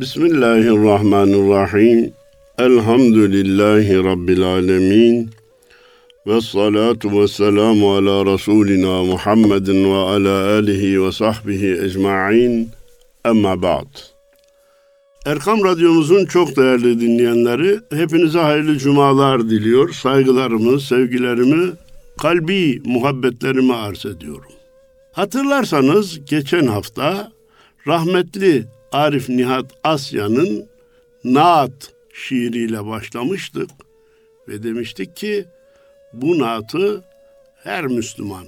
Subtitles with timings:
[0.00, 2.12] Bismillahirrahmanirrahim.
[2.58, 5.30] Elhamdülillahi Rabbil alemin.
[6.26, 12.70] Ve salatu ve selamu ala Resulina Muhammedin ve ala alihi ve sahbihi ecma'in.
[13.24, 13.86] Emma ba'd.
[15.26, 19.92] Erkam Radyomuzun çok değerli dinleyenleri, hepinize hayırlı cumalar diliyor.
[19.92, 21.72] Saygılarımı, sevgilerimi,
[22.18, 24.52] kalbi muhabbetlerimi arz ediyorum.
[25.12, 27.32] Hatırlarsanız geçen hafta
[27.86, 30.68] rahmetli Arif Nihat Asya'nın
[31.24, 33.70] Naat şiiriyle başlamıştık
[34.48, 35.44] ve demiştik ki
[36.12, 37.04] bu naatı
[37.64, 38.46] her Müslüman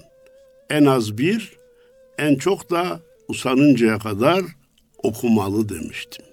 [0.70, 1.52] en az bir,
[2.18, 4.40] en çok da usanıncaya kadar
[5.02, 6.24] okumalı demiştim.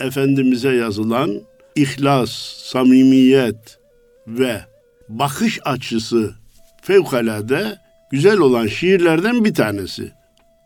[0.00, 1.42] Efendimiz'e yazılan
[1.74, 3.78] ihlas, samimiyet
[4.26, 4.60] ve
[5.08, 6.34] bakış açısı
[6.82, 7.78] fevkalade
[8.10, 10.12] güzel olan şiirlerden bir tanesi.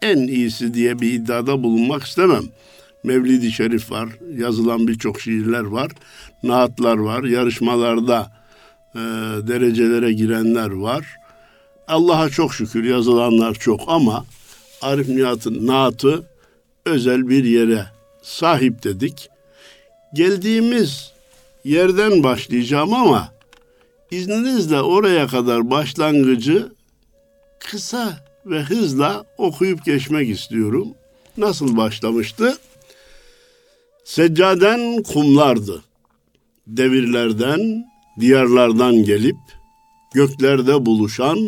[0.06, 2.44] En iyisi diye bir iddiada bulunmak istemem.
[3.04, 5.92] Mevlid-i Şerif var, yazılan birçok şiirler var,
[6.42, 8.32] naatlar var, yarışmalarda
[8.94, 8.98] e,
[9.48, 11.06] derecelere girenler var.
[11.88, 14.24] Allah'a çok şükür yazılanlar çok ama
[14.82, 16.28] Arif Nihat'ın naatı
[16.84, 17.86] özel bir yere
[18.22, 19.28] sahip dedik.
[20.14, 21.12] Geldiğimiz
[21.64, 23.32] yerden başlayacağım ama
[24.10, 26.72] izninizle oraya kadar başlangıcı
[27.58, 30.88] kısa ve hızla okuyup geçmek istiyorum.
[31.36, 32.58] Nasıl başlamıştı?
[34.04, 35.82] Seccaden kumlardı.
[36.66, 37.84] Devirlerden,
[38.20, 39.36] diyarlardan gelip
[40.14, 41.38] göklerde buluşan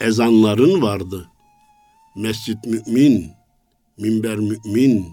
[0.00, 1.28] ezanların vardı.
[2.16, 3.30] Mescit mümin,
[3.98, 5.06] minber mümin,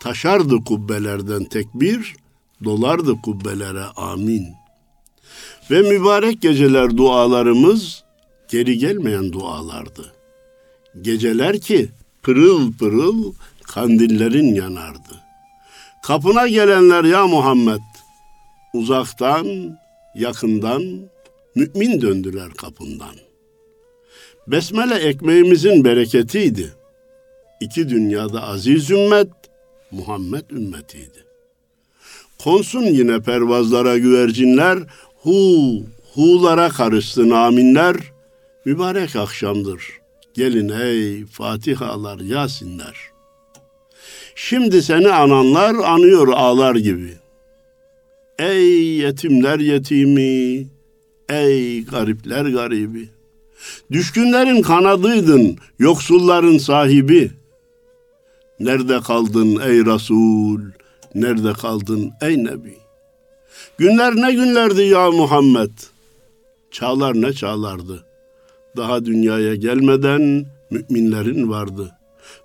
[0.00, 2.16] taşardı kubbelerden tekbir,
[2.64, 4.46] dolardı kubbelere amin.
[5.70, 8.04] Ve mübarek geceler dualarımız
[8.50, 10.13] geri gelmeyen dualardı.
[11.02, 11.88] Geceler ki
[12.22, 15.20] pırıl pırıl kandillerin yanardı.
[16.02, 17.80] Kapına gelenler ya Muhammed,
[18.74, 19.78] uzaktan,
[20.14, 20.82] yakından,
[21.54, 23.14] mümin döndüler kapından.
[24.46, 26.72] Besmele ekmeğimizin bereketiydi.
[27.60, 29.28] İki dünyada aziz ümmet,
[29.90, 31.24] Muhammed ümmetiydi.
[32.38, 34.78] Konsun yine pervazlara güvercinler,
[35.22, 35.82] hu,
[36.14, 37.96] hulara karışsın aminler,
[38.64, 40.03] mübarek akşamdır.
[40.34, 42.96] Gelin ey Fatihalar, Yasinler.
[44.34, 47.14] Şimdi seni ananlar anıyor ağlar gibi.
[48.38, 50.66] Ey yetimler yetimi,
[51.28, 53.08] ey garipler garibi.
[53.92, 57.30] Düşkünlerin kanadıydın, yoksulların sahibi.
[58.60, 60.60] Nerede kaldın ey Resul,
[61.14, 62.78] nerede kaldın ey Nebi?
[63.78, 65.70] Günler ne günlerdi ya Muhammed?
[66.70, 68.04] Çağlar ne çağlardı?
[68.76, 71.92] Daha dünyaya gelmeden müminlerin vardı.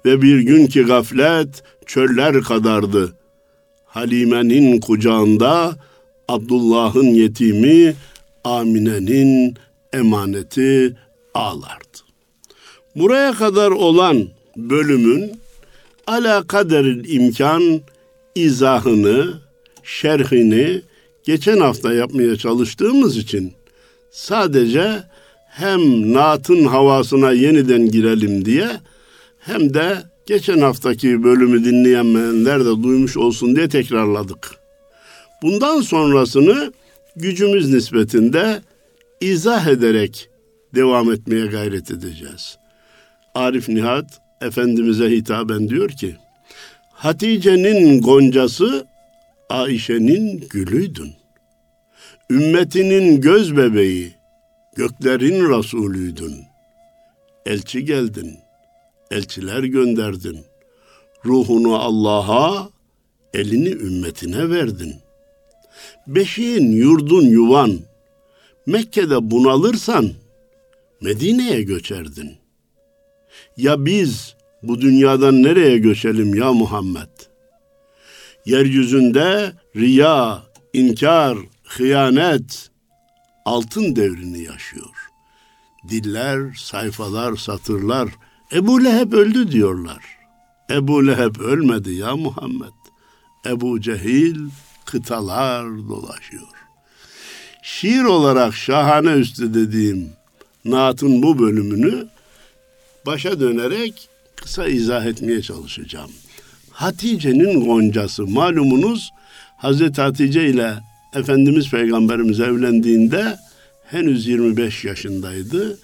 [0.06, 3.14] Ve bir gün ki gaflet çöller kadardı.
[3.86, 5.76] Halime'nin kucağında
[6.28, 7.96] Abdullah'ın yetimi,
[8.44, 9.56] Amine'nin
[9.94, 10.98] emaneti
[11.34, 11.98] ağlardı.
[12.96, 15.40] Buraya kadar olan bölümün
[16.08, 17.82] ala kaderil imkan
[18.36, 19.34] izahını,
[19.84, 20.82] şerhini
[21.24, 23.54] geçen hafta yapmaya çalıştığımız için
[24.12, 25.04] sadece
[25.50, 28.68] hem naatın havasına yeniden girelim diye
[29.40, 34.56] hem de geçen haftaki bölümü dinleyenler de duymuş olsun diye tekrarladık.
[35.42, 36.74] Bundan sonrasını
[37.16, 38.62] gücümüz nispetinde
[39.22, 40.30] izah ederek
[40.76, 42.58] devam etmeye gayret edeceğiz.
[43.36, 46.16] Arif Nihat Efendimiz'e hitaben diyor ki,
[46.94, 48.86] Hatice'nin goncası
[49.50, 51.14] Ayşe'nin gülüydün.
[52.30, 54.14] Ümmetinin göz bebeği,
[54.76, 56.36] göklerin Resulüydün.
[57.46, 58.38] Elçi geldin,
[59.12, 60.40] elçiler gönderdin.
[61.26, 62.70] Ruhunu Allah'a,
[63.34, 64.96] elini ümmetine verdin.
[66.08, 67.80] Beşiğin, yurdun, yuvan,
[68.66, 70.12] Mekke'de bunalırsan
[71.02, 72.38] Medine'ye göçerdin.
[73.58, 77.10] Ya biz bu dünyadan nereye göçelim ya Muhammed?
[78.46, 82.69] Yeryüzünde riya, inkar, hıyanet
[83.46, 85.10] altın devrini yaşıyor.
[85.90, 88.10] Diller, sayfalar, satırlar
[88.54, 90.04] Ebu Leheb öldü diyorlar.
[90.70, 92.74] Ebu Leheb ölmedi ya Muhammed.
[93.46, 94.50] Ebu Cehil
[94.86, 96.48] kıtalar dolaşıyor.
[97.64, 100.10] Şiir olarak şahane üstü dediğim
[100.66, 102.08] Naat'ın bu bölümünü
[103.06, 106.12] başa dönerek kısa izah etmeye çalışacağım.
[106.72, 109.12] Hatice'nin goncası malumunuz
[109.58, 110.74] Hazreti Hatice ile
[111.16, 113.38] Efendimiz Peygamberimiz evlendiğinde
[113.84, 115.78] henüz 25 yaşındaydı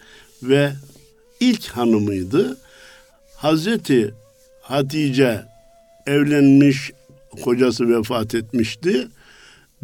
[0.44, 0.72] ve
[1.40, 2.58] ilk hanımıydı.
[3.36, 4.14] Hazreti
[4.62, 5.42] Hatice
[6.08, 6.92] evlenmiş
[7.42, 9.08] kocası vefat etmişti.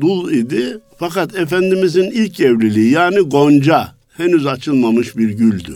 [0.01, 0.79] Dul idi.
[0.97, 5.73] Fakat Efendimizin ilk evliliği yani Gonca henüz açılmamış bir güldü.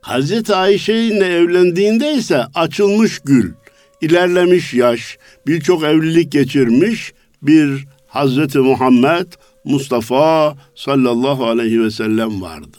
[0.00, 3.52] Hazreti Ayşe ile evlendiğinde ise açılmış gül,
[4.00, 7.12] ilerlemiş yaş, birçok evlilik geçirmiş
[7.42, 7.84] bir
[8.14, 9.26] Hazreti Muhammed
[9.64, 12.78] Mustafa sallallahu aleyhi ve sellem vardı.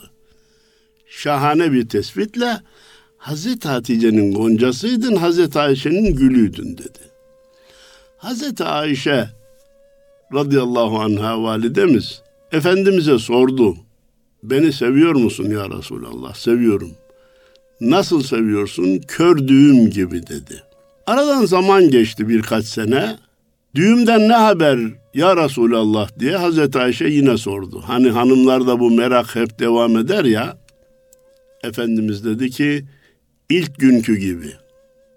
[1.08, 2.60] Şahane bir tespitle
[3.18, 6.98] Hazreti Hatice'nin goncasıydın, Hazreti Ayşe'nin gülüydün dedi.
[8.18, 9.28] Hazreti Ayşe
[10.34, 12.22] radıyallahu anha validemiz
[12.52, 13.76] Efendimiz'e sordu.
[14.42, 16.34] Beni seviyor musun ya Resulallah?
[16.34, 16.90] Seviyorum.
[17.80, 19.00] Nasıl seviyorsun?
[19.08, 20.62] Kör düğüm gibi dedi.
[21.06, 23.16] Aradan zaman geçti birkaç sene.
[23.74, 24.78] Düğümden ne haber
[25.16, 27.82] ya Resulallah diye Hazreti Ayşe yine sordu.
[27.86, 30.58] Hani hanımlarda bu merak hep devam eder ya.
[31.64, 32.84] Efendimiz dedi ki
[33.50, 34.52] ilk günkü gibi.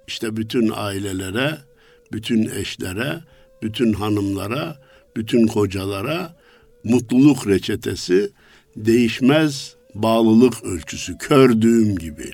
[0.07, 1.57] İşte bütün ailelere,
[2.11, 3.19] bütün eşlere,
[3.61, 4.77] bütün hanımlara,
[5.17, 6.35] bütün kocalara
[6.83, 8.31] mutluluk reçetesi
[8.75, 12.31] değişmez bağlılık ölçüsü, kör düğüm gibi.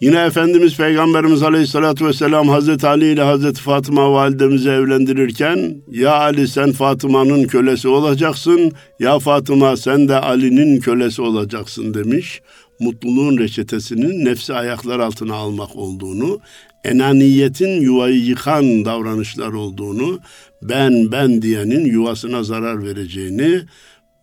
[0.00, 6.72] Yine Efendimiz Peygamberimiz Aleyhisselatü Vesselam Hazreti Ali ile Hazreti Fatıma validemizi evlendirirken ya Ali sen
[6.72, 12.42] Fatıma'nın kölesi olacaksın ya Fatıma sen de Ali'nin kölesi olacaksın demiş.
[12.80, 16.40] Mutluluğun reçetesinin nefsi ayaklar altına almak olduğunu,
[16.84, 20.18] enaniyetin yuvayı yıkan davranışlar olduğunu,
[20.62, 23.60] ben ben diyenin yuvasına zarar vereceğini,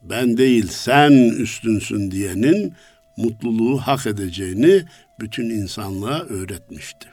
[0.03, 2.73] ben değil sen üstünsün diyenin
[3.17, 4.83] mutluluğu hak edeceğini
[5.23, 7.07] bütün insanlığa öğretmişti.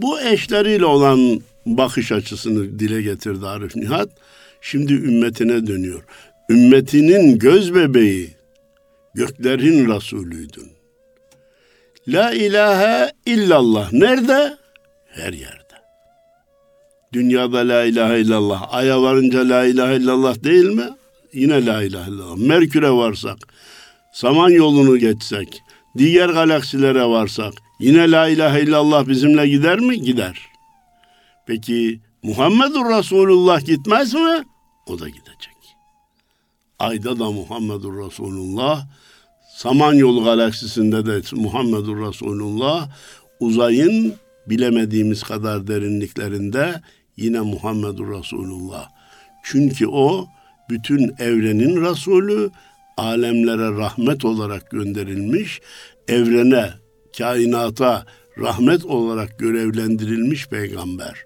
[0.00, 4.08] Bu eşleriyle olan bakış açısını dile getirdi Arif Nihat.
[4.60, 6.04] Şimdi ümmetine dönüyor.
[6.50, 8.30] Ümmetinin göz bebeği,
[9.14, 10.72] göklerin Resulüydün.
[12.08, 13.92] La ilahe illallah.
[13.92, 14.56] Nerede?
[15.06, 15.74] Her yerde.
[17.12, 18.74] Dünyada la ilahe illallah.
[18.74, 20.88] Aya varınca la ilahe illallah değil mi?
[21.32, 22.36] Yine la ilahe illallah.
[22.36, 23.38] Merkür'e varsak,
[24.12, 25.60] Saman yolunu geçsek,
[25.98, 30.02] diğer galaksilere varsak yine la ilahe illallah bizimle gider mi?
[30.02, 30.40] Gider.
[31.46, 34.44] Peki Muhammedur Resulullah gitmez mi?
[34.86, 35.58] O da gidecek.
[36.78, 38.86] Ayda da Muhammedur Resulullah,
[39.56, 42.88] Samanyolu galaksisinde de Muhammedur Resulullah,
[43.40, 44.14] uzayın
[44.46, 46.80] bilemediğimiz kadar derinliklerinde
[47.16, 48.88] yine Muhammedur Resulullah.
[49.42, 50.26] Çünkü o
[50.70, 52.50] bütün evrenin Resulü,
[52.98, 55.60] alemlere rahmet olarak gönderilmiş,
[56.08, 56.70] evrene,
[57.18, 58.06] kainata
[58.38, 61.24] rahmet olarak görevlendirilmiş peygamber.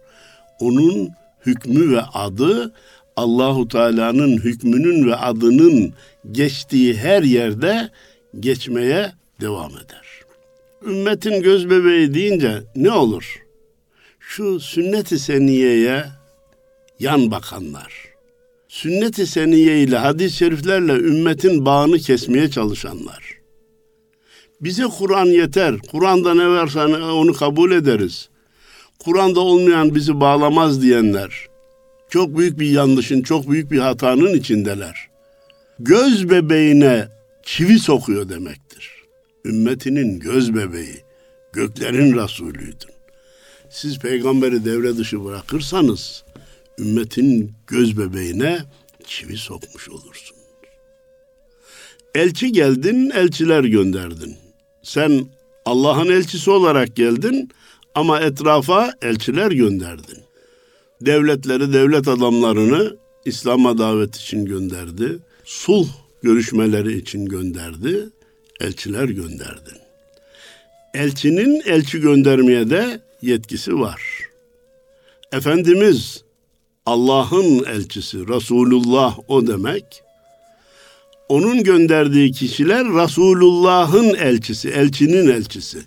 [0.60, 1.10] Onun
[1.46, 2.72] hükmü ve adı
[3.16, 5.92] Allahu Teala'nın hükmünün ve adının
[6.32, 7.90] geçtiği her yerde
[8.40, 10.06] geçmeye devam eder.
[10.86, 13.42] Ümmetin göz bebeği deyince ne olur?
[14.20, 16.04] Şu sünnet-i seniyeye
[16.98, 18.11] yan bakanlar
[18.82, 23.38] sünnet-i seniye ile hadis-i şeriflerle ümmetin bağını kesmeye çalışanlar.
[24.60, 25.74] Bize Kur'an yeter.
[25.90, 28.28] Kur'an'da ne varsa onu kabul ederiz.
[28.98, 31.46] Kur'an'da olmayan bizi bağlamaz diyenler.
[32.10, 35.08] Çok büyük bir yanlışın, çok büyük bir hatanın içindeler.
[35.78, 37.08] Göz bebeğine
[37.42, 38.90] çivi sokuyor demektir.
[39.44, 40.96] Ümmetinin göz bebeği,
[41.52, 42.92] göklerin Resulüydün.
[43.70, 46.24] Siz peygamberi devre dışı bırakırsanız
[46.78, 48.60] ümmetin göz bebeğine
[49.06, 50.36] çivi sokmuş olursun.
[52.14, 54.36] Elçi geldin, elçiler gönderdin.
[54.82, 55.26] Sen
[55.64, 57.50] Allah'ın elçisi olarak geldin
[57.94, 60.18] ama etrafa elçiler gönderdin.
[61.00, 65.18] Devletleri, devlet adamlarını İslam'a davet için gönderdi.
[65.44, 65.88] Sulh
[66.22, 68.08] görüşmeleri için gönderdi.
[68.60, 69.78] Elçiler gönderdin.
[70.94, 74.02] Elçinin elçi göndermeye de yetkisi var.
[75.32, 76.21] Efendimiz
[76.86, 80.02] Allah'ın elçisi, Resulullah o demek.
[81.28, 85.78] Onun gönderdiği kişiler Resulullah'ın elçisi, elçinin elçisi.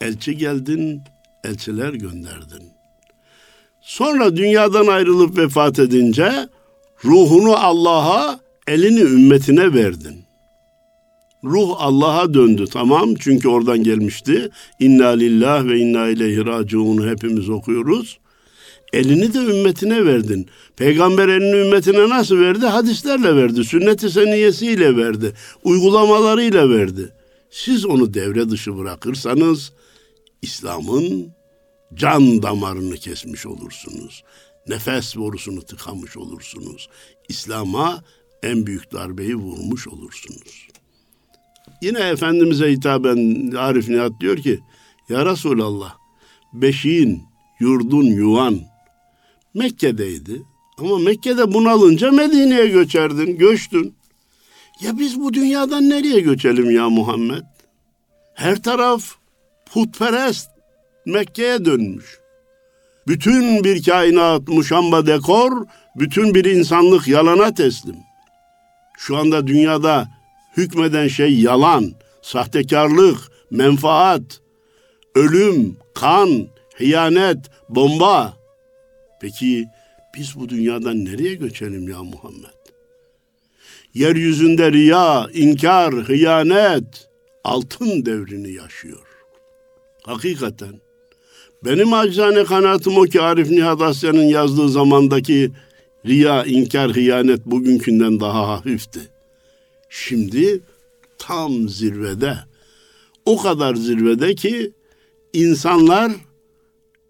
[0.00, 1.00] Elçi geldin,
[1.44, 2.62] elçiler gönderdin.
[3.80, 6.48] Sonra dünyadan ayrılıp vefat edince
[7.04, 10.24] ruhunu Allah'a, elini ümmetine verdin.
[11.44, 14.50] Ruh Allah'a döndü tamam çünkü oradan gelmişti.
[14.78, 18.18] İnna lillah ve inna ileyhi raciun hepimiz okuyoruz.
[18.92, 20.48] Elini de ümmetine verdin.
[20.76, 22.66] Peygamber elini ümmetine nasıl verdi?
[22.66, 23.64] Hadislerle verdi.
[23.64, 25.32] Sünnet-i seniyesiyle verdi.
[25.64, 27.12] Uygulamalarıyla verdi.
[27.50, 29.72] Siz onu devre dışı bırakırsanız
[30.42, 31.32] İslam'ın
[31.94, 34.24] can damarını kesmiş olursunuz.
[34.68, 36.88] Nefes borusunu tıkamış olursunuz.
[37.28, 38.04] İslam'a
[38.42, 40.68] en büyük darbeyi vurmuş olursunuz.
[41.82, 44.60] Yine Efendimiz'e hitaben Arif Nihat diyor ki,
[45.08, 45.94] Ya Resulallah,
[46.52, 47.22] beşiğin,
[47.60, 48.60] yurdun, yuvan,
[49.58, 50.42] Mekke'deydi.
[50.78, 53.94] Ama Mekke'de bunalınca Medine'ye göçerdin, göçtün.
[54.80, 57.44] Ya biz bu dünyadan nereye göçelim ya Muhammed?
[58.34, 59.14] Her taraf
[59.72, 60.48] putperest
[61.06, 62.18] Mekke'ye dönmüş.
[63.06, 67.96] Bütün bir kainat muşamba dekor, bütün bir insanlık yalana teslim.
[68.98, 70.08] Şu anda dünyada
[70.56, 73.18] hükmeden şey yalan, sahtekarlık,
[73.50, 74.40] menfaat,
[75.14, 76.46] ölüm, kan,
[76.76, 77.38] hıyanet,
[77.68, 78.37] bomba.
[79.20, 79.66] Peki
[80.16, 82.58] biz bu dünyadan nereye göçelim ya Muhammed?
[83.94, 87.08] Yeryüzünde riya, inkar, hıyanet
[87.44, 89.06] altın devrini yaşıyor.
[90.02, 90.80] Hakikaten.
[91.64, 95.50] Benim acizane kanaatim o ki Arif Nihat Asya'nın yazdığı zamandaki
[96.06, 99.00] riya, inkar, hıyanet bugünkünden daha hafifti.
[99.88, 100.60] Şimdi
[101.18, 102.34] tam zirvede.
[103.24, 104.72] O kadar zirvede ki
[105.32, 106.12] insanlar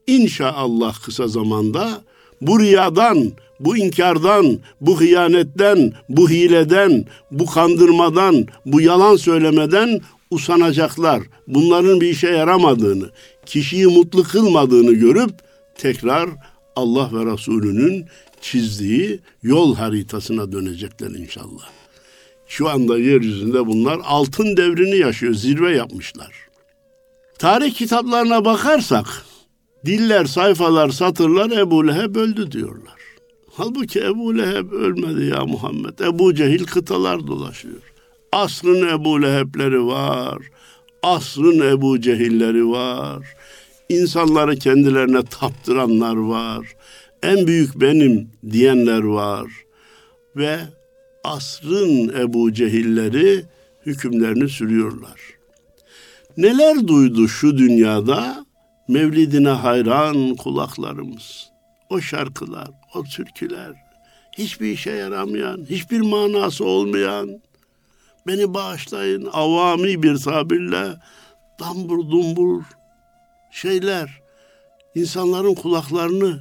[0.08, 2.02] inşallah kısa zamanda
[2.40, 10.00] bu riyadan, bu inkardan, bu hıyanetten, bu hileden, bu kandırmadan, bu yalan söylemeden
[10.30, 11.22] usanacaklar.
[11.46, 13.10] Bunların bir işe yaramadığını,
[13.46, 15.30] kişiyi mutlu kılmadığını görüp
[15.78, 16.30] tekrar
[16.76, 18.06] Allah ve Resulünün
[18.40, 21.68] çizdiği yol haritasına dönecekler inşallah.
[22.46, 26.32] Şu anda yeryüzünde bunlar altın devrini yaşıyor, zirve yapmışlar.
[27.38, 29.24] Tarih kitaplarına bakarsak,
[29.86, 32.98] diller, sayfalar, satırlar Ebu Leheb öldü diyorlar.
[33.52, 35.98] Halbuki Ebu Leheb ölmedi ya Muhammed.
[35.98, 37.82] Ebu Cehil kıtalar dolaşıyor.
[38.32, 40.38] Asrın Ebu Leheb'leri var.
[41.02, 43.26] Asrın Ebu Cehilleri var.
[43.88, 46.66] İnsanları kendilerine taptıranlar var.
[47.22, 49.46] En büyük benim diyenler var.
[50.36, 50.58] Ve
[51.24, 53.44] asrın Ebu Cehilleri
[53.86, 55.20] hükümlerini sürüyorlar.
[56.36, 58.47] Neler duydu şu dünyada?
[58.88, 61.50] Mevlidine hayran kulaklarımız.
[61.90, 63.72] O şarkılar, o türküler,
[64.38, 67.40] hiçbir işe yaramayan, hiçbir manası olmayan,
[68.26, 70.96] beni bağışlayın avami bir tabirle
[71.60, 72.62] dambur dumbur
[73.50, 74.20] şeyler
[74.94, 76.40] insanların kulaklarını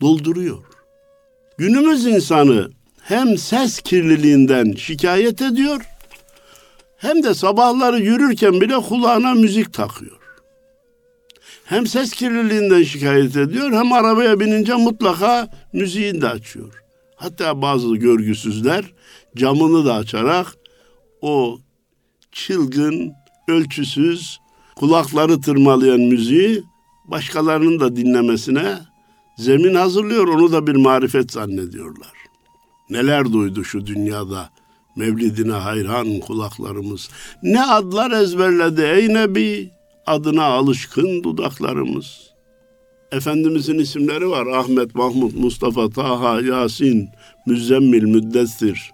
[0.00, 0.64] dolduruyor.
[1.58, 2.70] Günümüz insanı
[3.02, 5.80] hem ses kirliliğinden şikayet ediyor
[6.96, 10.19] hem de sabahları yürürken bile kulağına müzik takıyor.
[11.70, 16.82] Hem ses kirliliğinden şikayet ediyor hem arabaya binince mutlaka müziğini de açıyor.
[17.16, 18.84] Hatta bazı görgüsüzler
[19.36, 20.46] camını da açarak
[21.20, 21.58] o
[22.32, 23.12] çılgın,
[23.48, 24.38] ölçüsüz,
[24.76, 26.62] kulakları tırmalayan müziği
[27.04, 28.78] başkalarının da dinlemesine
[29.38, 30.28] zemin hazırlıyor.
[30.28, 32.12] Onu da bir marifet zannediyorlar.
[32.90, 34.50] Neler duydu şu dünyada
[34.96, 37.08] mevlidine hayran kulaklarımız.
[37.42, 39.79] Ne adlar ezberledi ey Nebi
[40.10, 42.30] adına alışkın dudaklarımız.
[43.12, 44.46] Efendimizin isimleri var.
[44.46, 47.08] Ahmet, Mahmut, Mustafa, Taha, Yasin,
[47.46, 48.90] Müzzemmil, Müddessir.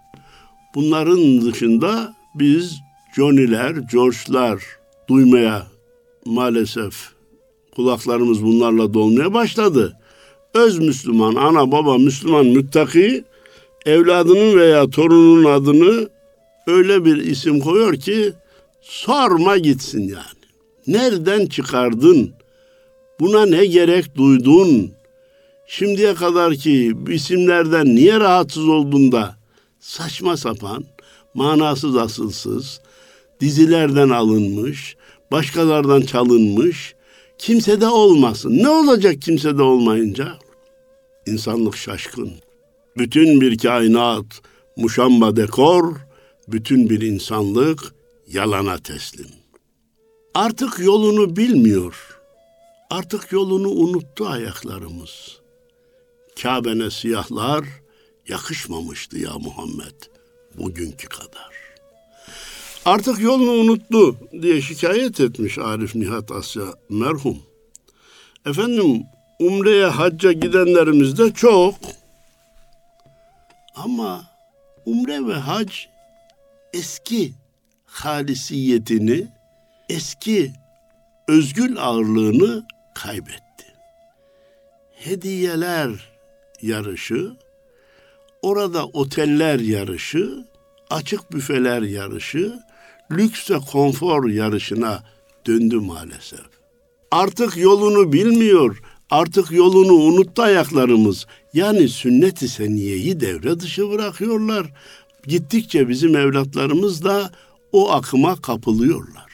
[0.75, 2.79] Bunların dışında biz
[3.17, 4.63] Johnny'ler, George'lar
[5.09, 5.67] duymaya
[6.25, 6.95] maalesef
[7.77, 9.97] kulaklarımız bunlarla dolmaya başladı.
[10.55, 13.25] Öz Müslüman, ana baba Müslüman müttaki
[13.87, 16.09] evladının veya torununun adını
[16.67, 18.33] öyle bir isim koyuyor ki
[18.81, 20.36] sorma gitsin yani.
[20.87, 22.33] Nereden çıkardın?
[23.21, 24.93] Buna ne gerek duydun?
[25.67, 29.37] Şimdiye kadar ki isimlerden niye rahatsız oldun da
[29.81, 30.85] saçma sapan,
[31.35, 32.81] manasız asılsız,
[33.41, 34.97] dizilerden alınmış,
[35.33, 36.95] başkalardan çalınmış,
[37.39, 38.59] kimsede olmasın.
[38.59, 40.29] Ne olacak kimsede olmayınca?
[41.27, 42.33] İnsanlık şaşkın.
[42.97, 44.27] Bütün bir kainat
[44.77, 45.97] muşamba dekor,
[46.49, 47.81] bütün bir insanlık
[48.29, 49.36] yalana teslim.
[50.37, 52.19] Artık yolunu bilmiyor.
[52.91, 55.41] Artık yolunu unuttu ayaklarımız.
[56.43, 57.65] Kabe'ne siyahlar
[58.29, 59.95] yakışmamıştı ya Muhammed
[60.55, 61.53] bugünkü kadar.
[62.85, 67.39] Artık yolunu unuttu diye şikayet etmiş Arif Nihat Asya merhum.
[68.47, 69.03] Efendim
[69.39, 71.75] umreye hacca gidenlerimiz de çok.
[73.75, 74.25] Ama
[74.87, 75.73] umre ve hac
[76.73, 77.33] eski
[77.87, 79.36] halisiyetini,
[79.89, 80.53] eski
[81.29, 83.67] özgül ağırlığını kaybetti.
[84.93, 85.91] Hediyeler
[86.63, 87.33] yarışı,
[88.43, 90.45] orada oteller yarışı,
[90.91, 92.63] açık büfeler yarışı,
[93.11, 95.03] lüks ve konfor yarışına
[95.47, 96.47] döndü maalesef.
[97.11, 101.27] Artık yolunu bilmiyor, artık yolunu unuttu ayaklarımız.
[101.55, 104.67] Yani sünnet-i seniyeyi devre dışı bırakıyorlar.
[105.27, 107.31] Gittikçe bizim evlatlarımız da
[107.73, 109.26] o akıma kapılıyorlar.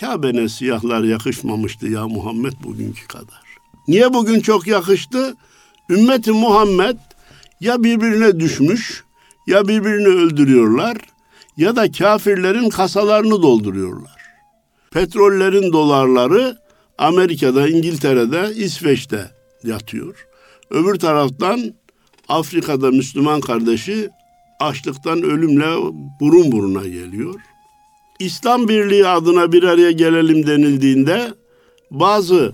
[0.00, 3.44] Kabe'ne siyahlar yakışmamıştı ya Muhammed bugünkü kadar.
[3.88, 5.36] Niye bugün çok yakıştı?
[5.90, 6.96] Ümmeti Muhammed
[7.60, 9.04] ya birbirine düşmüş
[9.46, 10.96] ya birbirini öldürüyorlar
[11.56, 14.24] ya da kafirlerin kasalarını dolduruyorlar.
[14.90, 16.56] Petrollerin dolarları
[16.98, 19.30] Amerika'da, İngiltere'de, İsveç'te
[19.64, 20.26] yatıyor.
[20.70, 21.74] Öbür taraftan
[22.28, 24.08] Afrika'da Müslüman kardeşi
[24.60, 25.66] açlıktan ölümle
[26.20, 27.40] burun buruna geliyor.
[28.18, 31.34] İslam Birliği adına bir araya gelelim denildiğinde
[31.90, 32.52] bazı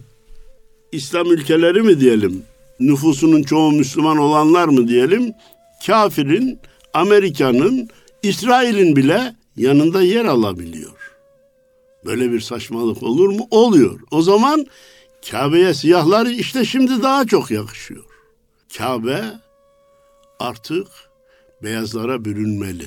[0.93, 2.43] İslam ülkeleri mi diyelim,
[2.81, 5.33] nüfusunun çoğu Müslüman olanlar mı diyelim,
[5.87, 6.59] kafirin,
[6.95, 7.89] Amerika'nın,
[8.23, 10.93] İsrail'in bile yanında yer alabiliyor.
[12.05, 13.47] Böyle bir saçmalık olur mu?
[13.51, 14.01] Oluyor.
[14.11, 14.67] O zaman
[15.31, 18.05] Kabe'ye siyahlar işte şimdi daha çok yakışıyor.
[18.79, 19.25] Kabe
[20.39, 20.87] artık
[21.63, 22.85] beyazlara bürünmeli.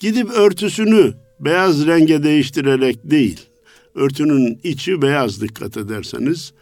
[0.00, 3.40] Gidip örtüsünü beyaz renge değiştirerek değil,
[3.94, 6.52] örtünün içi beyaz dikkat ederseniz,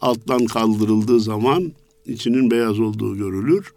[0.00, 1.72] alttan kaldırıldığı zaman
[2.06, 3.72] içinin beyaz olduğu görülür.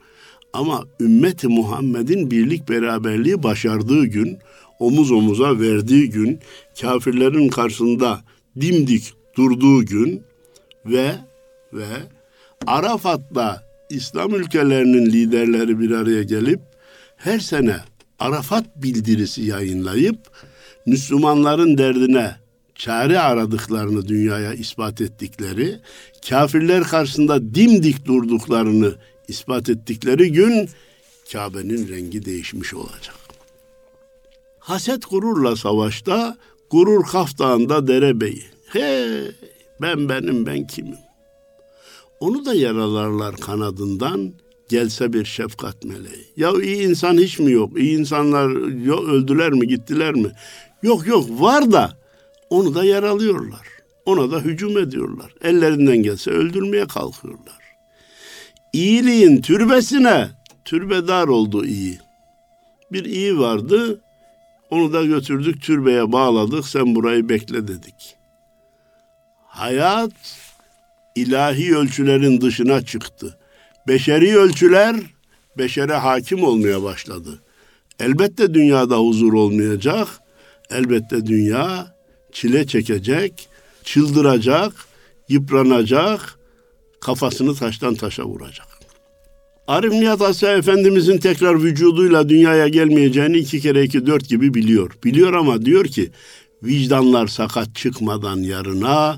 [0.53, 4.37] Ama ümmeti Muhammed'in birlik beraberliği başardığı gün,
[4.79, 6.39] omuz omuza verdiği gün,
[6.81, 8.21] kafirlerin karşısında
[8.61, 10.23] dimdik durduğu gün
[10.85, 11.15] ve
[11.73, 11.85] ve
[12.67, 16.59] Arafat'ta İslam ülkelerinin liderleri bir araya gelip
[17.17, 17.75] her sene
[18.19, 20.17] Arafat bildirisi yayınlayıp
[20.85, 22.35] Müslümanların derdine
[22.75, 25.79] çare aradıklarını dünyaya ispat ettikleri,
[26.29, 28.95] kafirler karşısında dimdik durduklarını
[29.27, 30.69] ispat ettikleri gün
[31.31, 33.15] Kabe'nin rengi değişmiş olacak.
[34.59, 36.37] Haset gururla savaşta,
[36.69, 38.43] gurur kaftağında derebeyi.
[38.65, 39.07] He,
[39.81, 40.97] ben benim ben kimim?
[42.19, 44.33] Onu da yaralarlar kanadından,
[44.69, 46.25] gelse bir şefkat meleği.
[46.37, 47.79] Ya iyi insan hiç mi yok?
[47.79, 50.31] İyi insanlar yok, öldüler mi, gittiler mi?
[50.83, 51.97] Yok yok var da
[52.49, 53.67] onu da yaralıyorlar.
[54.05, 55.33] Ona da hücum ediyorlar.
[55.41, 57.61] Ellerinden gelse öldürmeye kalkıyorlar.
[58.73, 60.27] İyiliğin türbesine
[60.65, 61.99] türbedar oldu iyi.
[62.91, 64.01] Bir iyi vardı.
[64.69, 66.67] Onu da götürdük türbeye bağladık.
[66.67, 68.15] Sen burayı bekle dedik.
[69.47, 70.11] Hayat
[71.15, 73.37] ilahi ölçülerin dışına çıktı.
[73.87, 74.95] Beşeri ölçüler
[75.57, 77.41] beşere hakim olmaya başladı.
[77.99, 80.07] Elbette dünyada huzur olmayacak.
[80.71, 81.95] Elbette dünya
[82.31, 83.49] çile çekecek,
[83.83, 84.73] çıldıracak,
[85.29, 86.39] yıpranacak,
[87.01, 88.67] kafasını taştan taşa vuracak.
[89.67, 94.91] Arif Nihat Asya Efendimizin tekrar vücuduyla dünyaya gelmeyeceğini iki kere iki dört gibi biliyor.
[95.03, 96.11] Biliyor ama diyor ki
[96.63, 99.17] vicdanlar sakat çıkmadan yarına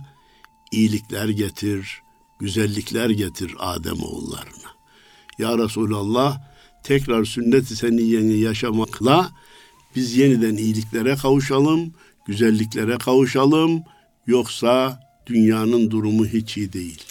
[0.71, 2.01] iyilikler getir,
[2.39, 4.73] güzellikler getir Adem oğullarına.
[5.39, 6.39] Ya Resulallah
[6.83, 9.31] tekrar sünnet-i seniyeni yaşamakla
[9.95, 11.93] biz yeniden iyiliklere kavuşalım,
[12.27, 13.83] güzelliklere kavuşalım.
[14.27, 17.03] Yoksa dünyanın durumu hiç iyi değil.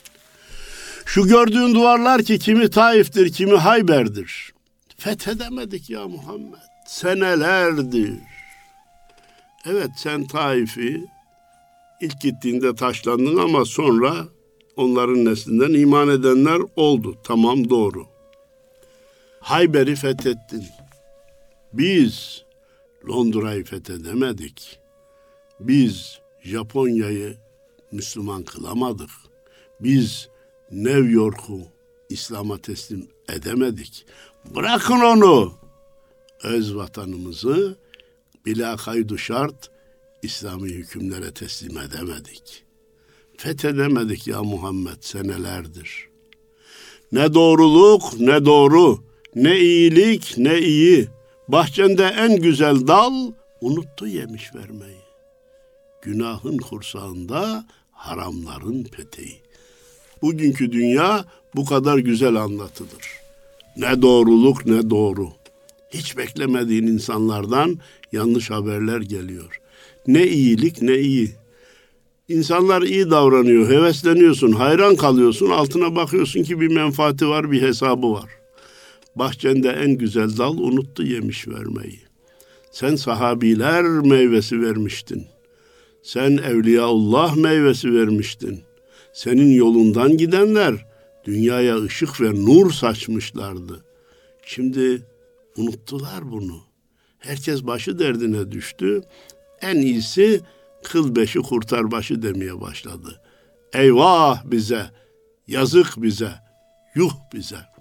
[1.05, 4.53] Şu gördüğün duvarlar ki kimi Taif'tir, kimi Hayber'dir.
[4.97, 6.59] Fethedemedik ya Muhammed.
[6.87, 8.13] Senelerdir.
[9.67, 11.05] Evet sen Taif'i
[12.01, 14.15] ilk gittiğinde taşlandın ama sonra
[14.77, 17.17] onların neslinden iman edenler oldu.
[17.25, 18.07] Tamam doğru.
[19.41, 20.65] Hayber'i fethettin.
[21.73, 22.45] Biz
[23.09, 24.79] Londra'yı fethedemedik.
[25.61, 27.37] Biz Japonya'yı
[27.93, 29.11] Müslüman kılamadık.
[29.81, 30.29] Biz
[30.71, 31.61] New York'u
[32.09, 34.07] İslam'a teslim edemedik.
[34.55, 35.53] Bırakın onu.
[36.43, 37.77] Öz vatanımızı
[38.47, 39.71] bila kaydu şart
[40.23, 42.65] İslami hükümlere teslim edemedik.
[43.37, 46.09] Fethedemedik ya Muhammed senelerdir.
[47.13, 51.09] Ne doğruluk ne doğru, ne iyilik ne iyi.
[51.49, 55.03] Bahçende en güzel dal unuttu yemiş vermeyi.
[56.03, 59.41] Günahın kursağında haramların peteği.
[60.23, 61.25] Bugünkü dünya
[61.55, 63.21] bu kadar güzel anlatılır.
[63.77, 65.29] Ne doğruluk ne doğru.
[65.91, 67.79] Hiç beklemediğin insanlardan
[68.13, 69.61] yanlış haberler geliyor.
[70.07, 71.33] Ne iyilik ne iyi.
[72.29, 78.42] İnsanlar iyi davranıyor, hevesleniyorsun, hayran kalıyorsun, altına bakıyorsun ki bir menfaati var, bir hesabı var.
[79.17, 82.01] Bahçende en güzel dal unuttu yemiş vermeyi.
[82.71, 85.27] Sen sahabiler meyvesi vermiştin.
[86.03, 88.61] Sen Evliyaullah meyvesi vermiştin.
[89.13, 90.87] Senin yolundan gidenler
[91.25, 93.85] dünyaya ışık ve nur saçmışlardı.
[94.47, 95.03] Şimdi
[95.57, 96.61] unuttular bunu.
[97.19, 99.03] Herkes başı derdine düştü.
[99.61, 100.41] En iyisi
[100.85, 103.21] kıl beşi kurtar başı demeye başladı.
[103.73, 104.91] Eyvah bize,
[105.47, 106.33] yazık bize,
[106.95, 107.72] yuh bize.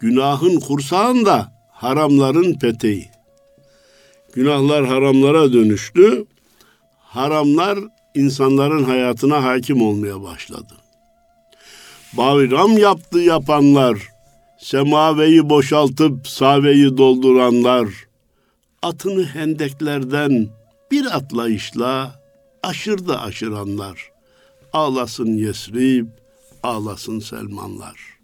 [0.00, 3.08] Günahın kursağında haramların peteği.
[4.32, 6.26] Günahlar haramlara dönüştü.
[6.98, 7.78] Haramlar
[8.14, 10.74] insanların hayatına hakim olmaya başladı.
[12.12, 14.08] Bayram yaptı yapanlar,
[14.58, 17.88] semaveyi boşaltıp saveyi dolduranlar,
[18.82, 20.48] atını hendeklerden
[20.90, 22.20] bir atlayışla
[22.62, 24.10] aşırdı aşıranlar.
[24.72, 26.06] Ağlasın Yesrib,
[26.62, 28.17] ağlasın Selmanlar.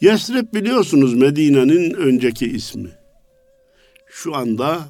[0.00, 2.90] Yesrib biliyorsunuz Medine'nin önceki ismi.
[4.06, 4.88] Şu anda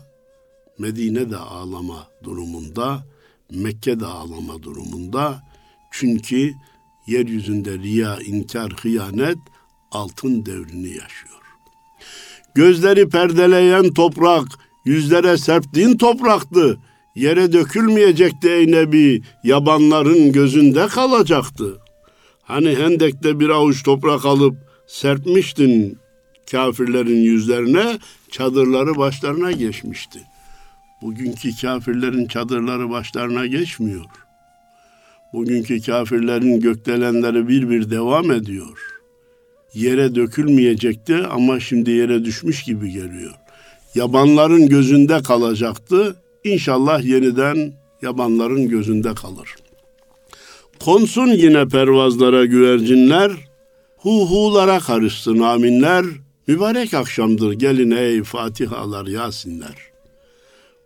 [0.79, 3.07] Medine de ağlama durumunda,
[3.51, 5.43] Mekke de ağlama durumunda.
[5.91, 6.53] Çünkü
[7.07, 9.39] yeryüzünde riya, inkar, hıyanet
[9.93, 11.41] altın devrini yaşıyor.
[12.55, 14.47] Gözleri perdeleyen toprak,
[14.85, 16.79] yüzlere serptiğin topraktı.
[17.15, 21.79] Yere dökülmeyecekti ey Nebi, yabanların gözünde kalacaktı.
[22.43, 25.99] Hani Hendek'te bir avuç toprak alıp serpmiştin
[26.51, 27.99] kafirlerin yüzlerine,
[28.31, 30.21] çadırları başlarına geçmişti.
[31.03, 34.05] Bugünkü kafirlerin çadırları başlarına geçmiyor.
[35.33, 38.79] Bugünkü kafirlerin gökdelenleri bir bir devam ediyor.
[39.75, 43.35] Yere dökülmeyecekti ama şimdi yere düşmüş gibi geliyor.
[43.95, 46.17] Yabanların gözünde kalacaktı.
[46.45, 47.73] İnşallah yeniden
[48.03, 49.57] yabanların gözünde kalır.
[50.85, 53.33] Konsun yine pervazlara güvercinler,
[54.07, 56.05] hu hulara karışsın aminler,
[56.47, 59.77] mübarek akşamdır gelin ey Fatihalar Yasinler.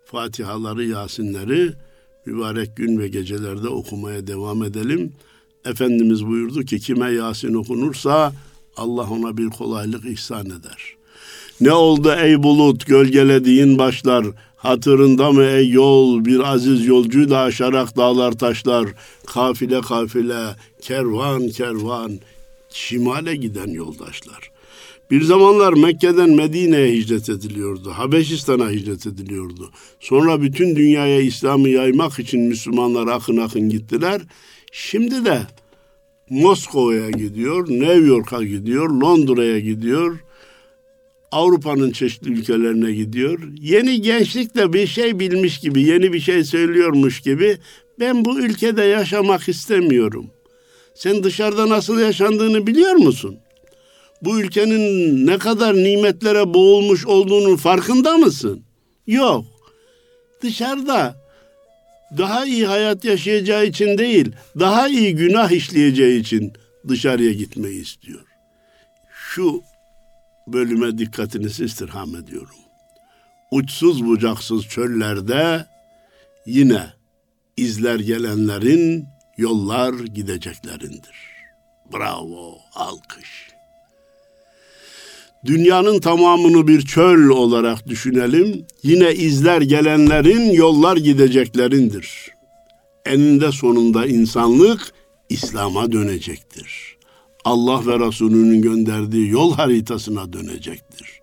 [0.04, 1.72] Fatihaları Yasinleri
[2.26, 5.12] mübarek gün ve gecelerde okumaya devam edelim.
[5.64, 8.32] Efendimiz buyurdu ki kime Yasin okunursa
[8.76, 10.94] Allah ona bir kolaylık ihsan eder.
[11.60, 17.96] Ne oldu ey bulut gölgelediğin başlar, hatırında mı ey yol bir aziz yolcuyu da aşarak
[17.96, 18.88] dağlar taşlar,
[19.26, 22.20] kafile kafile, kervan kervan,
[22.70, 24.50] şimale giden yoldaşlar.
[25.10, 27.90] Bir zamanlar Mekke'den Medine'ye hicret ediliyordu.
[27.90, 29.70] Habeşistan'a hicret ediliyordu.
[30.00, 34.22] Sonra bütün dünyaya İslam'ı yaymak için Müslümanlar akın akın gittiler.
[34.72, 35.42] Şimdi de
[36.30, 40.18] Moskova'ya gidiyor, New York'a gidiyor, Londra'ya gidiyor.
[41.32, 43.40] Avrupa'nın çeşitli ülkelerine gidiyor.
[43.60, 47.58] Yeni gençlik de bir şey bilmiş gibi, yeni bir şey söylüyormuş gibi
[48.00, 50.26] ben bu ülkede yaşamak istemiyorum.
[51.02, 53.38] Sen dışarıda nasıl yaşandığını biliyor musun?
[54.22, 58.62] Bu ülkenin ne kadar nimetlere boğulmuş olduğunun farkında mısın?
[59.06, 59.44] Yok.
[60.42, 61.16] Dışarıda
[62.18, 66.52] daha iyi hayat yaşayacağı için değil, daha iyi günah işleyeceği için
[66.88, 68.24] dışarıya gitmeyi istiyor.
[69.34, 69.62] Şu
[70.46, 72.56] bölüme dikkatinizi istirham ediyorum.
[73.50, 75.66] Uçsuz bucaksız çöllerde
[76.46, 76.82] yine
[77.56, 79.06] izler gelenlerin
[79.40, 81.16] yollar gideceklerindir.
[81.92, 83.50] Bravo, alkış.
[85.44, 88.66] Dünyanın tamamını bir çöl olarak düşünelim.
[88.82, 92.30] Yine izler gelenlerin yollar gideceklerindir.
[93.06, 94.92] Eninde sonunda insanlık
[95.28, 96.96] İslam'a dönecektir.
[97.44, 101.20] Allah ve Resulünün gönderdiği yol haritasına dönecektir.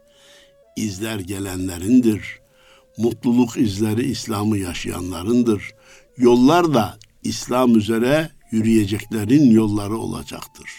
[0.75, 2.39] İzler gelenlerindir.
[2.97, 5.71] Mutluluk izleri İslam'ı yaşayanlarındır.
[6.17, 6.97] Yollar da
[7.28, 10.70] İslam üzere yürüyeceklerin yolları olacaktır.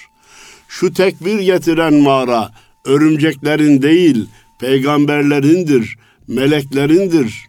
[0.68, 2.52] Şu tekbir getiren mağara
[2.84, 4.26] örümceklerin değil,
[4.60, 7.48] peygamberlerindir, meleklerindir.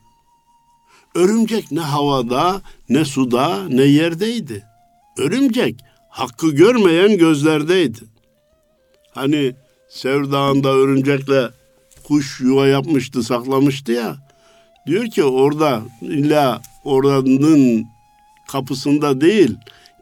[1.15, 4.63] Örümcek ne havada, ne suda, ne yerdeydi.
[5.17, 5.75] Örümcek
[6.09, 7.99] hakkı görmeyen gözlerdeydi.
[9.11, 9.55] Hani
[9.89, 11.49] Sevdağ'ında örümcekle
[12.03, 14.17] kuş yuva yapmıştı, saklamıştı ya.
[14.87, 17.85] Diyor ki orada illa oranın
[18.51, 19.55] kapısında değil,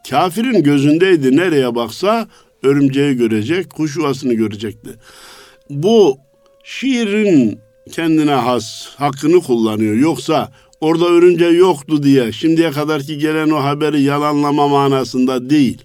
[0.10, 1.38] kafirin gözündeydi.
[1.38, 2.28] Nereye baksa
[2.64, 4.90] örümceği görecek, kuş yuvasını görecekti.
[5.70, 6.18] Bu
[6.64, 7.60] şiirin
[7.92, 9.96] kendine has hakkını kullanıyor.
[9.96, 15.84] Yoksa orada örümcek yoktu diye şimdiye kadarki gelen o haberi yalanlama manasında değil.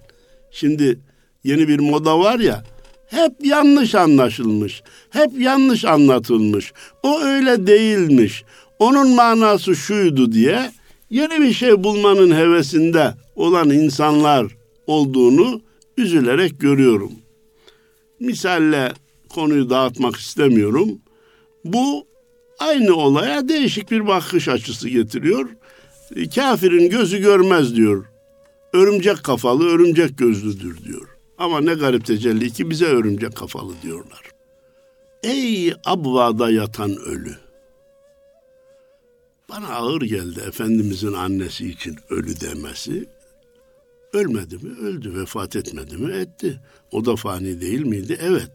[0.51, 0.99] Şimdi
[1.43, 2.63] yeni bir moda var ya
[3.07, 4.83] hep yanlış anlaşılmış.
[5.09, 6.73] Hep yanlış anlatılmış.
[7.03, 8.43] O öyle değilmiş.
[8.79, 10.71] Onun manası şuydu diye
[11.13, 15.61] yeni bir şey bulmanın hevesinde olan insanlar olduğunu
[15.97, 17.11] üzülerek görüyorum.
[18.19, 18.93] Misalle
[19.29, 20.89] konuyu dağıtmak istemiyorum.
[21.65, 22.07] Bu
[22.59, 25.49] aynı olaya değişik bir bakış açısı getiriyor.
[26.35, 28.05] Kafirin gözü görmez diyor.
[28.73, 31.07] Örümcek kafalı, örümcek gözlüdür diyor.
[31.37, 34.21] Ama ne garip tecelli ki bize örümcek kafalı diyorlar.
[35.23, 37.42] Ey abvada yatan ölü.
[39.55, 43.09] Bana ağır geldi Efendimizin annesi için ölü demesi.
[44.13, 44.77] Ölmedi mi?
[44.79, 45.15] Öldü.
[45.15, 46.13] Vefat etmedi mi?
[46.13, 46.59] Etti.
[46.91, 48.17] O da fani değil miydi?
[48.21, 48.51] Evet.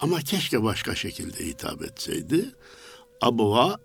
[0.00, 2.44] Ama keşke başka şekilde hitap etseydi.
[3.20, 3.76] Abuha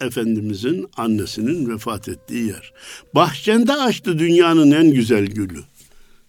[0.00, 2.72] Efendimizin annesinin vefat ettiği yer.
[3.14, 5.60] Bahçende açtı dünyanın en güzel gülü.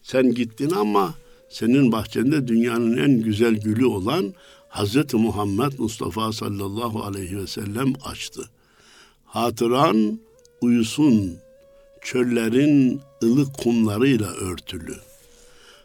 [0.03, 1.13] Sen gittin ama
[1.49, 4.34] senin bahçende dünyanın en güzel gülü olan
[4.69, 8.49] Hazreti Muhammed Mustafa sallallahu aleyhi ve sellem açtı.
[9.30, 10.20] Hatıran
[10.62, 11.39] uyusun
[12.02, 14.96] çöllerin ılık kumlarıyla örtülü.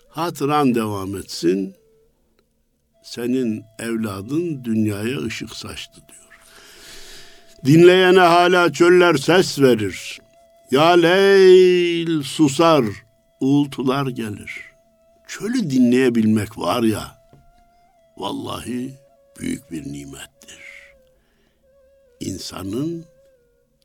[0.08, 1.74] Hatıran devam etsin,
[3.02, 6.38] senin evladın dünyaya ışık saçtı diyor.
[7.64, 10.20] Dinleyene hala çöller ses verir.
[10.70, 12.84] Ya Leyl susar,
[13.40, 14.60] uğultular gelir.
[15.28, 17.18] Çölü dinleyebilmek var ya,
[18.16, 18.94] vallahi
[19.40, 20.60] büyük bir nimettir.
[22.20, 23.04] İnsanın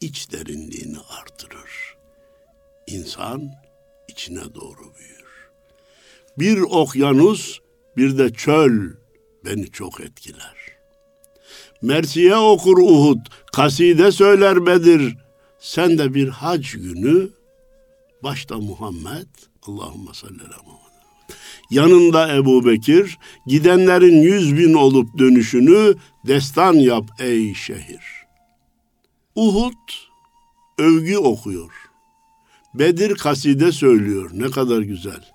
[0.02, 1.98] iç derinliğini artırır.
[2.88, 3.52] İnsan
[4.08, 5.50] içine doğru büyür.
[6.40, 7.60] Bir okyanus,
[7.98, 8.94] bir de çöl
[9.46, 10.56] beni çok etkiler.
[11.82, 15.18] Mersiye okur Uhud, kaside söyler Bedir.
[15.60, 17.30] Sen de bir hac günü,
[18.24, 19.28] başta Muhammed,
[19.64, 20.44] Allahümme salli
[21.72, 25.96] Yanında Ebu Bekir, gidenlerin yüz bin olup dönüşünü
[26.28, 28.19] destan yap ey şehir.
[29.40, 29.74] Uhud
[30.78, 31.72] övgü okuyor.
[32.74, 34.30] Bedir kaside söylüyor.
[34.34, 35.26] Ne kadar güzel.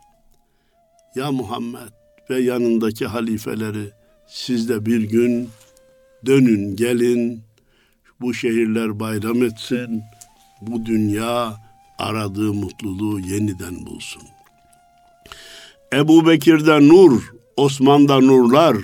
[1.14, 1.93] Ya Muhammed
[2.31, 3.90] ve yanındaki halifeleri
[4.29, 5.49] siz de bir gün
[6.27, 7.43] dönün gelin
[8.21, 10.03] bu şehirler bayram etsin
[10.61, 11.57] bu dünya
[11.99, 14.23] aradığı mutluluğu yeniden bulsun.
[15.93, 18.77] Ebu Bekir'de nur, Osman'da nurlar,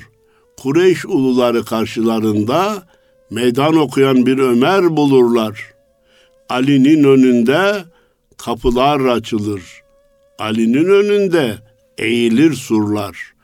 [0.57, 2.90] Kureyş uluları karşılarında
[3.31, 5.75] meydan okuyan bir Ömer bulurlar.
[6.49, 7.85] Ali'nin önünde
[8.37, 9.63] kapılar açılır.
[10.39, 11.59] Ali'nin önünde
[11.99, 13.35] eğilir surlar.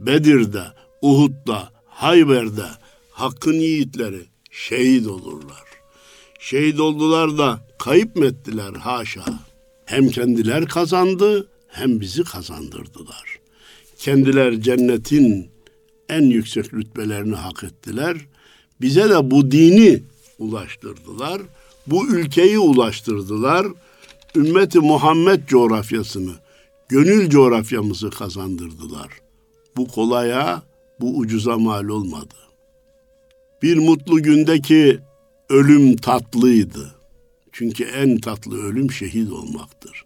[0.00, 0.62] Bedir'de,
[1.02, 2.66] Uhud'da, Hayber'de
[3.10, 5.64] Hakk'ın yiğitleri şehit olurlar.
[6.40, 9.24] Şehit oldular da kayıp mı ettiler haşa.
[9.86, 13.38] Hem kendiler kazandı hem bizi kazandırdılar.
[13.98, 15.50] Kendiler cennetin
[16.08, 18.16] en yüksek rütbelerini hak ettiler.
[18.80, 20.02] Bize de bu dini
[20.38, 21.42] ulaştırdılar.
[21.86, 23.66] Bu ülkeyi ulaştırdılar.
[24.36, 26.32] Ümmeti Muhammed coğrafyasını,
[26.88, 29.08] gönül coğrafyamızı kazandırdılar.
[29.76, 30.62] Bu kolaya,
[31.00, 32.34] bu ucuza mal olmadı.
[33.62, 35.00] Bir mutlu gündeki
[35.48, 36.94] ölüm tatlıydı.
[37.52, 40.04] Çünkü en tatlı ölüm şehit olmaktır.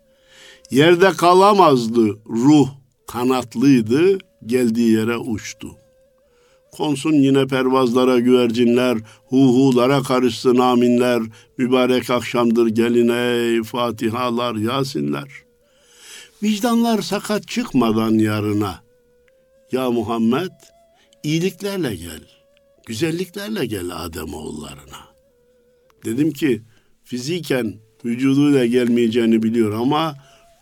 [0.71, 2.69] Yerde kalamazdı ruh,
[3.07, 5.69] kanatlıydı, geldiği yere uçtu.
[6.79, 11.23] Konsun yine pervazlara güvercinler, huhulara karışsın aminler,
[11.57, 15.29] mübarek akşamdır gelin ey Fatihalar, Yasinler.
[16.43, 18.83] Vicdanlar sakat çıkmadan yarına.
[19.73, 20.51] Ya Muhammed,
[21.23, 22.21] iyiliklerle gel,
[22.87, 25.01] güzelliklerle gel Adem oğullarına.
[26.05, 26.63] Dedim ki,
[27.05, 30.15] fiziken vücuduyla gelmeyeceğini biliyor ama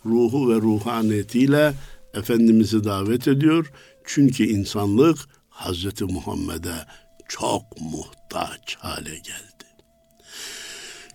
[0.07, 1.74] ruhu ve ruhaniyetiyle
[2.14, 3.72] Efendimiz'i davet ediyor.
[4.05, 5.18] Çünkü insanlık
[5.56, 6.74] Hazreti Muhammed'e
[7.28, 9.66] çok muhtaç hale geldi.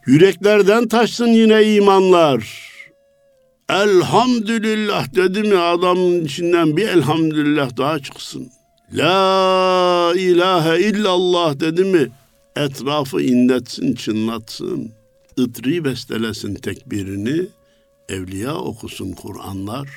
[0.06, 2.71] Yüreklerden taşsın yine imanlar.
[3.69, 8.51] Elhamdülillah dedi mi adamın içinden bir elhamdülillah daha çıksın.
[8.93, 12.08] La ilahe illallah dedi mi
[12.56, 14.91] etrafı indetsin, çınlatsın.
[15.38, 17.47] Itri bestelesin tekbirini,
[18.10, 19.88] evliya okusun Kur'anlar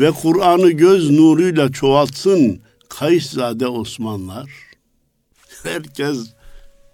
[0.00, 2.60] ve Kur'an'ı göz nuruyla çoğaltsın
[2.98, 4.50] Kayıszade Osmanlar.
[5.62, 6.18] Herkes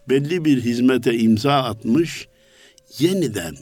[0.09, 2.29] belli bir hizmete imza atmış,
[2.99, 3.57] yeniden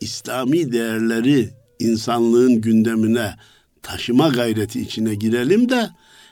[0.00, 3.34] İslami değerleri insanlığın gündemine
[3.82, 5.90] taşıma gayreti içine girelim de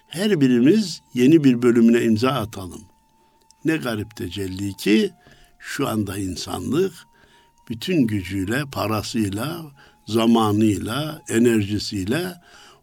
[0.08, 2.82] her birimiz yeni bir bölümüne imza atalım.
[3.64, 5.10] Ne garip tecelli ki
[5.58, 6.92] şu anda insanlık
[7.68, 9.62] bütün gücüyle, parasıyla,
[10.06, 12.34] zamanıyla, enerjisiyle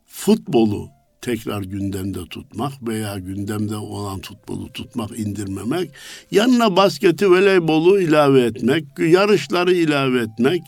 [0.06, 5.92] futbolu tekrar gündemde tutmak veya gündemde olan futbolu tutmak, indirmemek,
[6.32, 10.62] yanına basketi, voleybolu ilave etmek, yarışları ilave etmek,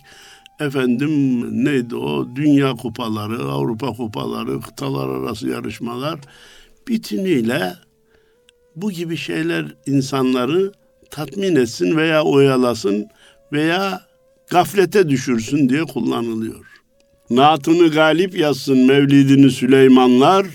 [0.60, 6.20] efendim neydi o dünya kupaları, Avrupa kupaları, kıtalar arası yarışmalar
[6.88, 7.74] bütünüyle
[8.76, 10.72] bu gibi şeyler insanları
[11.10, 13.08] tatmin etsin veya oyalasın
[13.54, 14.02] veya
[14.50, 16.71] gaflete düşürsün diye kullanılıyor.
[17.32, 20.48] Naatını galip yazsın mevlidini Süleymanlar,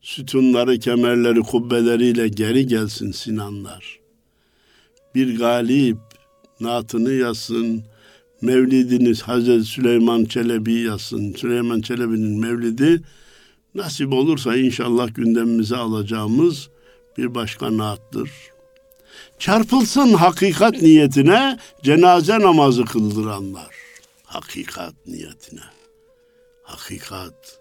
[0.00, 3.98] sütunları, kemerleri, kubbeleriyle geri gelsin Sinanlar.
[5.14, 5.96] Bir galip
[6.60, 7.82] naatını yazsın,
[8.42, 11.32] mevlidini Hazreti Süleyman Çelebi yazsın.
[11.32, 13.02] Süleyman Çelebi'nin mevlidi
[13.74, 16.68] nasip olursa inşallah gündemimize alacağımız
[17.18, 18.30] bir başka naattır.
[19.38, 23.74] Çarpılsın hakikat niyetine cenaze namazı kıldıranlar.
[24.24, 25.77] Hakikat niyetine
[26.68, 27.60] hakikat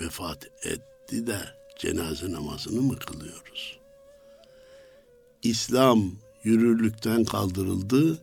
[0.00, 1.38] vefat etti de
[1.78, 3.78] cenaze namazını mı kılıyoruz?
[5.42, 6.12] İslam
[6.44, 8.18] yürürlükten kaldırıldı.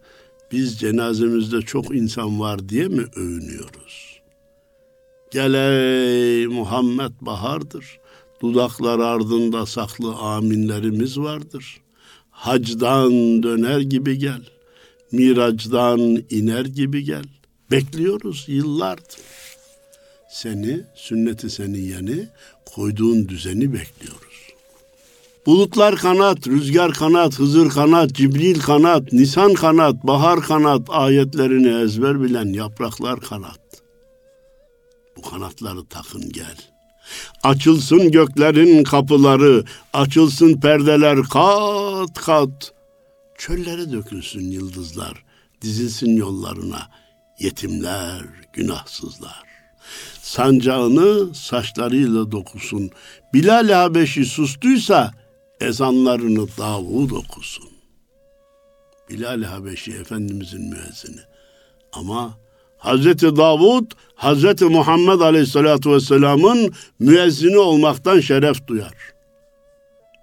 [0.52, 4.22] Biz cenazemizde çok insan var diye mi övünüyoruz?
[5.32, 8.00] Gel ey Muhammed bahardır.
[8.42, 11.82] Dudaklar ardında saklı aminlerimiz vardır.
[12.32, 14.42] Hacdan döner gibi gel.
[15.12, 17.26] Miracdan iner gibi gel.
[17.72, 19.20] Bekliyoruz yıllardır.
[20.34, 22.28] Seni, sünneti seni yeni,
[22.66, 24.50] koyduğun düzeni bekliyoruz.
[25.46, 32.54] Bulutlar kanat, rüzgar kanat, Hızır kanat, Cibril kanat, Nisan kanat, bahar kanat, ayetlerini ezber bilen
[32.54, 33.60] yapraklar kanat.
[35.18, 36.58] Bu kanatları takın gel.
[37.44, 42.74] Açılsın göklerin kapıları, açılsın perdeler kat kat.
[43.38, 45.24] Çöllere dökülsün yıldızlar,
[45.62, 46.90] dizilsin yollarına
[47.40, 49.53] yetimler, günahsızlar.
[50.34, 52.92] Sancağını saçlarıyla dokusun.
[53.34, 55.12] Bilal Habeşi sustuysa
[55.62, 57.70] ezanlarını Davud okusun.
[59.10, 61.22] Bilal Habeşi Efendimizin müezzini.
[61.92, 62.38] Ama
[62.78, 69.14] Hazreti Davud, Hazreti Muhammed Aleyhisselatü Vesselam'ın müezzini olmaktan şeref duyar.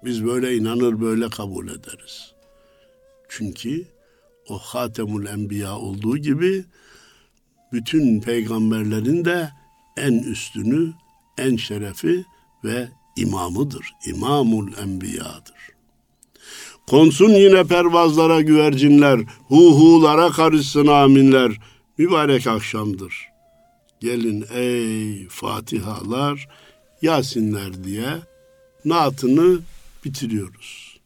[0.05, 2.33] Biz böyle inanır, böyle kabul ederiz.
[3.29, 3.85] Çünkü
[4.49, 6.65] o Hatemul Enbiya olduğu gibi
[7.71, 9.60] bütün peygamberlerin de
[9.97, 10.93] en üstünü,
[11.37, 12.25] en şerefi
[12.63, 13.93] ve imamıdır.
[14.05, 15.71] İmamul Enbiya'dır.
[16.87, 21.51] Konsun yine pervazlara güvercinler, hu hulara karışsın aminler.
[21.97, 23.27] Mübarek akşamdır.
[23.99, 26.47] Gelin ey Fatihalar,
[27.01, 28.09] Yasinler diye
[28.85, 29.59] naatını
[30.05, 30.99] bitiriyoruz.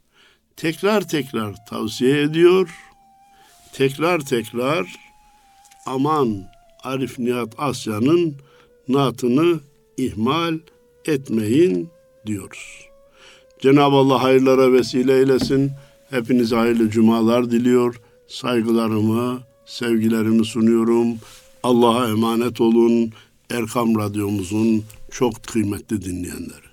[0.55, 2.69] Tekrar tekrar tavsiye ediyor.
[3.73, 4.95] Tekrar tekrar
[5.85, 6.43] aman
[6.83, 8.35] Arif Nihat Asya'nın
[8.87, 9.59] naatını
[9.97, 10.59] ihmal
[11.05, 11.89] etmeyin
[12.25, 12.85] diyoruz.
[13.59, 15.71] Cenab-ı Allah hayırlara vesile eylesin.
[16.09, 18.01] Hepinize hayırlı cumalar diliyor.
[18.27, 21.07] Saygılarımı, sevgilerimi sunuyorum.
[21.63, 23.11] Allah'a emanet olun.
[23.49, 26.64] Erkam Radyomuzun çok kıymetli dinleyenleri.